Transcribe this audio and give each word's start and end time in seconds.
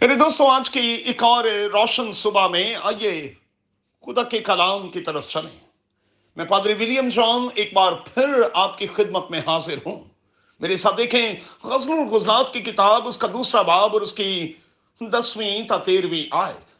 میرے 0.00 0.14
دوستوں، 0.14 0.50
آج 0.50 0.70
کی 0.70 0.80
ایک 0.80 1.22
اور 1.22 1.44
روشن 1.44 2.12
صبح 2.12 2.48
میں 2.48 2.74
آئیے 2.82 3.34
خدا 4.06 4.22
کے 4.22 4.38
کلام 4.38 4.88
کی 4.88 5.00
طرف 5.00 5.28
چلیں۔ 5.28 5.66
میں 6.36 6.44
پادری 6.44 6.72
ولیم 6.72 7.08
جان 7.08 7.48
ایک 7.54 7.74
بار 7.74 7.92
پھر 7.92 8.42
آپ 8.54 8.78
کی 8.78 8.86
خدمت 8.86 9.30
میں 9.30 9.40
حاضر 9.46 9.74
ہوں۔ 9.86 10.04
میرے 10.60 10.76
ساتھ 10.76 10.96
دیکھیں، 10.96 11.32
غزل 11.62 11.92
الغزات 11.92 12.52
کی 12.52 12.60
کتاب، 12.60 13.08
اس 13.08 13.16
کا 13.16 13.26
دوسرا 13.26 13.62
باب 13.62 13.90
اور 13.92 14.00
اس 14.00 14.12
کی 14.12 14.52
دسویں 15.00 15.68
تا 15.68 15.76
تیرہویں 15.76 16.24
آیت۔ 16.30 16.74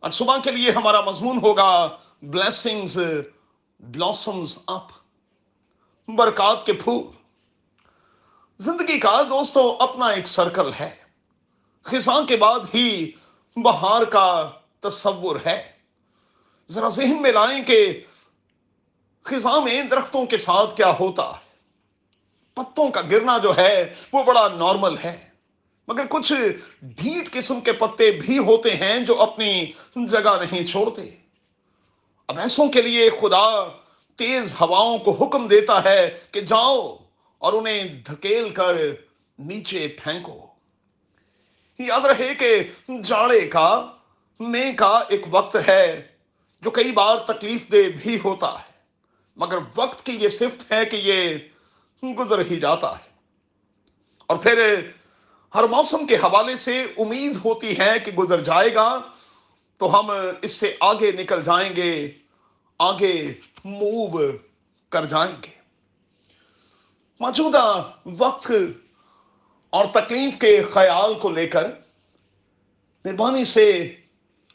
اور 0.00 0.10
صبح 0.10 0.36
کے 0.44 0.50
لیے 0.50 0.70
ہمارا 0.70 1.00
مضمون 1.00 1.38
ہوگا 1.42 1.96
بلیسنگز 2.22 2.98
بلاسمز 3.80 4.58
اپ 4.66 4.86
برکات 6.08 6.66
کے 6.66 6.72
پھول۔ 6.72 7.02
زندگی 8.58 8.98
کا 8.98 9.22
دوستو، 9.22 9.76
اپنا 9.80 10.06
ایک 10.06 10.28
سرکل 10.28 10.72
ہے۔ 10.80 11.05
خزاں 11.86 12.22
کے 12.22 12.36
بعد 12.36 12.60
ہی 12.74 13.10
بہار 13.56 14.02
کا 14.02 14.50
تصور 14.80 15.36
ہے۔ 15.46 15.72
ذرا 16.70 16.88
ذہن 16.88 17.22
میں 17.22 17.32
لائیں 17.32 17.62
کہ 17.64 18.00
خزاں 19.22 19.60
میں 19.60 19.82
درختوں 19.82 20.26
کے 20.26 20.36
ساتھ 20.36 20.76
کیا 20.76 20.90
ہوتا 21.00 21.30
ہے۔ 21.30 21.44
پتوں 22.54 22.90
کا 22.90 23.00
گرنا 23.00 23.38
جو 23.38 23.56
ہے 23.56 23.94
وہ 24.12 24.22
بڑا 24.22 24.48
نارمل 24.48 24.96
ہے، 25.04 25.28
مگر 25.88 26.04
کچھ 26.08 26.32
ڈھیٹ 26.82 27.32
قسم 27.32 27.60
کے 27.60 27.72
پتے 27.72 28.10
بھی 28.10 28.38
ہوتے 28.38 28.76
ہیں 28.76 28.98
جو 28.98 29.22
اپنی 29.22 29.72
جگہ 29.96 30.36
نہیں 30.40 30.64
چھوڑتے۔ 30.64 31.16
اب 32.26 32.38
ایسوں 32.38 32.68
کے 32.68 32.82
لیے 32.82 33.10
خدا 33.10 33.68
تیز 34.16 34.54
ہواؤں 34.60 34.98
کو 34.98 35.10
حکم 35.10 35.46
دیتا 35.46 35.84
ہے 35.84 36.18
کہ 36.30 36.40
جاؤ 36.40 36.96
اور 37.38 37.52
انہیں 37.52 37.84
دھکیل 37.84 38.50
کر 38.50 38.76
نیچے 39.38 39.88
پھینکو۔ 40.02 40.55
یاد 41.84 42.00
رہے 42.00 42.34
کہ 42.34 42.62
جاڑے 43.02 43.48
کا، 43.48 43.92
میں 44.40 44.72
کا 44.76 45.02
ایک 45.08 45.20
وقت 45.30 45.56
ہے 45.68 46.08
جو 46.60 46.70
کئی 46.70 46.92
بار 46.92 47.16
تکلیف 47.16 47.72
دہ 47.72 47.76
بھی 48.02 48.18
ہوتا 48.24 48.52
ہے۔ 48.52 48.72
مگر 49.36 49.58
وقت 49.76 50.06
کی 50.06 50.12
یہ 50.12 50.28
صفت 50.28 50.72
ہے 50.72 50.84
کہ 50.84 50.96
یہ 50.96 51.38
گزر 52.18 52.38
ہی 52.38 52.60
جاتا 52.60 52.92
ہے۔ 52.92 53.10
اور 54.26 54.36
پھر 54.36 54.80
ہر 55.54 55.64
موسم 55.64 56.06
کے 56.06 56.16
حوالے 56.16 56.56
سے 56.56 56.82
امید 56.82 57.36
ہوتی 57.44 57.78
ہے 57.78 57.98
کہ 58.04 58.12
گزر 58.12 58.40
جائے 58.40 58.74
گا، 58.74 59.00
تو 59.76 60.00
ہم 60.00 60.10
اس 60.42 60.52
سے 60.52 60.76
آگے 60.80 61.12
نکل 61.12 61.42
جائیں 61.42 61.76
گے، 61.76 62.10
آگے 62.78 63.34
موو 63.64 64.32
کر 64.88 65.04
جائیں 65.04 65.36
گے۔ 65.42 65.56
موجودہ 67.20 67.90
وقت 68.18 68.52
اور 69.76 69.86
تکلیف 69.92 70.38
کے 70.38 70.62
خیال 70.72 71.14
کو 71.14 71.30
لے 71.30 71.46
کر 71.46 71.66
مہربانی 73.04 73.44
سے 73.44 73.94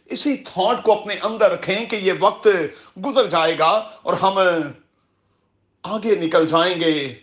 اسی 0.05 0.37
تھاٹ 0.37 0.83
کو 0.83 0.99
اپنے 0.99 1.15
اندر 1.23 1.51
رکھیں 1.51 1.85
کہ 1.85 1.95
یہ 1.95 2.13
وقت 2.19 2.47
گزر 3.05 3.29
جائے 3.29 3.57
گا 3.59 3.71
اور 4.03 4.13
ہم 4.13 4.39
آگے 5.83 6.15
نکل 6.15 6.47
جائیں 6.47 6.79
گے، 6.81 7.19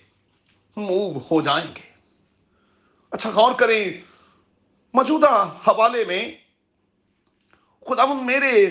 موو 0.77 1.19
ہو 1.19 1.41
جائیں 1.43 1.67
گے۔ 1.75 1.87
اچھا 3.11 3.31
غور 3.31 3.53
کریں، 3.55 3.85
موجودہ 4.95 5.33
حوالے 5.69 6.05
میں 6.05 6.23
خدا 7.87 8.05
میرے 8.05 8.65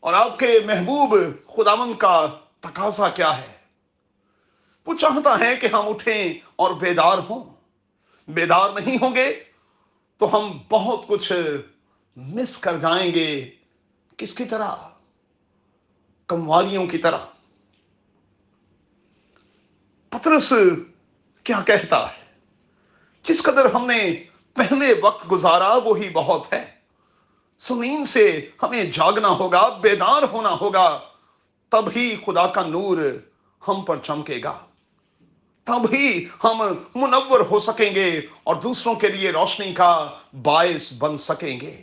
اور 0.00 0.14
آپ 0.14 0.38
کے 0.38 0.58
محبوب 0.66 1.14
خداون 1.56 1.94
کا 1.94 2.26
تقاضا 2.60 3.08
کیا 3.08 3.36
ہے؟ 3.38 3.52
وہ 4.86 4.94
چاہتا 4.94 5.38
ہے 5.38 5.56
کہ 5.56 5.66
ہم 5.66 5.88
اٹھیں 5.88 6.34
اور 6.56 6.70
بیدار 6.70 7.18
ہوں۔ 7.18 7.44
بیدار 8.28 8.70
نہیں 8.70 8.96
ہوں 9.02 9.14
گے 9.14 9.44
تو 10.18 10.36
ہم 10.36 10.58
بہت 10.70 11.06
کچھ 11.06 11.32
مس 12.16 12.58
کر 12.58 12.78
جائیں 12.78 13.14
گے۔ 13.14 13.50
کس 14.16 14.34
کی 14.34 14.44
طرح؟ 14.44 14.76
کموالیوں 16.26 16.86
کی 16.86 16.98
طرح۔ 16.98 17.18
پترس 20.08 20.52
کیا 21.44 21.60
کہتا 21.66 22.12
ہے؟ 22.12 22.24
جس 23.28 23.42
قدر 23.42 23.64
ہم 23.64 23.86
نے 23.86 24.24
پہلے 24.54 24.94
وقت 25.02 25.32
گزارا 25.32 25.74
وہی 25.74 26.10
بہت 26.10 26.52
ہے۔ 26.52 26.74
سنین 27.58 28.04
سے 28.04 28.50
ہمیں 28.62 28.84
جاگنا 28.84 29.28
ہوگا، 29.28 29.68
بیدار 29.68 30.22
ہونا 30.32 30.56
ہوگا، 30.60 31.00
تب 31.68 31.84
ہی 31.96 32.16
خدا 32.26 32.46
کا 32.46 32.62
نور 32.66 32.98
ہم 33.68 33.84
پر 33.84 33.96
چمکے 33.96 34.40
گا۔ 34.44 34.66
تب 35.64 35.92
ہی 35.92 36.24
ہم 36.44 36.58
منور 36.94 37.40
ہو 37.40 37.60
سکیں 37.60 37.94
گے 37.94 38.20
اور 38.44 38.56
دوسروں 38.56 38.94
کے 38.94 39.08
لیے 39.08 39.30
روشنی 39.30 39.74
کا 39.74 40.18
باعث 40.42 40.92
بن 40.98 41.18
سکیں 41.18 41.60
گے۔ 41.60 41.80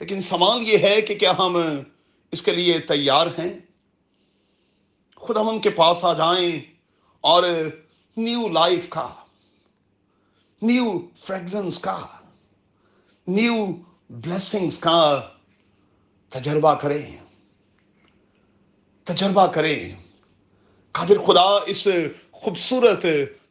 لیکن 0.00 0.20
سوال 0.20 0.62
یہ 0.62 0.78
ہے 0.78 1.02
کہ 1.02 1.14
کیا 1.14 1.32
ہم 1.38 1.56
اس 2.32 2.42
کے 2.42 2.50
لیے 2.50 2.78
تیار 2.78 3.26
ہیں؟ 3.26 3.58
خدا 5.16 5.40
ہم 5.40 5.58
کے 5.58 5.70
پاس 5.70 6.04
آ 6.04 6.12
جائیں 6.12 6.60
اور 7.20 7.44
نیو 8.16 8.48
لائف 8.48 8.88
کا، 8.88 9.14
نیو 10.62 11.00
فریگرنس 11.24 11.78
کا، 11.78 12.06
نیو 13.26 13.66
بلیسنگز 14.10 14.78
کا 14.78 15.28
تجربہ 16.28 16.74
کریں۔ 16.74 17.16
تجربہ 19.04 19.46
کریں۔ 19.46 20.11
قادر 20.92 21.18
خدا، 21.26 21.58
اس 21.66 21.88
خوبصورت 22.30 23.06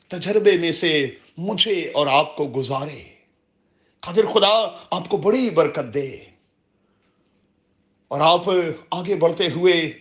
تجربے 0.07 0.57
میں 0.57 0.71
سے 0.71 1.11
مجھے 1.37 1.91
اور 1.93 2.07
آپ 2.07 2.35
کو 2.35 2.51
گزارے۔ 2.55 3.03
قادر 3.99 4.25
خدا، 4.25 4.77
آپ 4.91 5.09
کو 5.09 5.17
بڑی 5.17 5.49
برکت 5.49 5.93
دے۔ 5.93 6.17
اور 8.07 8.21
آپ 8.21 8.43
آگے 8.89 9.15
بڑھتے 9.15 9.49
ہوئے، 9.49 9.93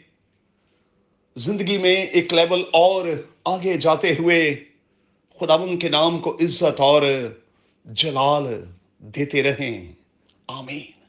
زندگی 1.37 1.79
میں 1.79 1.97
ایک 1.97 2.34
لیول 2.34 2.65
اور 2.73 3.09
آگے 3.45 3.77
جاتے 3.77 4.15
ہوئے 4.19 4.65
خداون 5.41 5.79
کے 5.79 5.89
نام 5.89 6.19
کو 6.19 6.34
عزت 6.34 6.81
اور 6.81 7.03
جلال 7.84 8.65
دیتے 8.99 9.43
رہیں۔ 9.43 9.93
آمین۔ 10.47 11.00